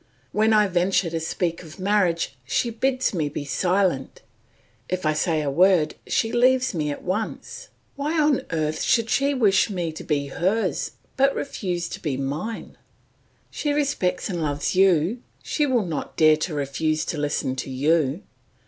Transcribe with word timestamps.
When 0.31 0.51
I 0.51 0.65
venture 0.65 1.11
to 1.11 1.19
speak 1.19 1.61
of 1.61 1.77
marriage, 1.77 2.33
she 2.43 2.71
bids 2.71 3.13
me 3.13 3.29
be 3.29 3.45
silent; 3.45 4.23
if 4.89 5.05
I 5.05 5.13
say 5.13 5.43
a 5.43 5.51
word, 5.51 5.93
she 6.07 6.31
leaves 6.31 6.73
me 6.73 6.89
at 6.89 7.03
once. 7.03 7.67
Why 7.95 8.19
on 8.19 8.41
earth 8.49 8.81
should 8.81 9.11
she 9.11 9.35
wish 9.35 9.69
me 9.69 9.91
to 9.91 10.03
be 10.03 10.25
hers 10.29 10.93
but 11.17 11.35
refuse 11.35 11.87
to 11.89 11.99
be 12.01 12.17
mine? 12.17 12.79
She 13.51 13.73
respects 13.73 14.27
and 14.27 14.41
loves 14.41 14.75
you, 14.75 14.89
and 14.95 15.21
she 15.43 15.67
will 15.67 15.85
not 15.85 16.17
dare 16.17 16.37
to 16.45 16.55
refuse 16.55 17.05
to 17.05 17.19
listen 17.19 17.55
to 17.57 17.69
you. 17.69 18.23